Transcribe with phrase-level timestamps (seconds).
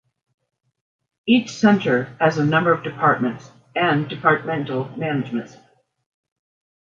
[1.27, 5.55] Each centre has a number of departments and departmental managements.